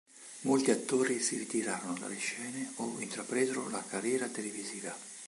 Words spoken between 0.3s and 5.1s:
Molti attori si ritirarono dalle scene o intrapresero la carriera televisiva.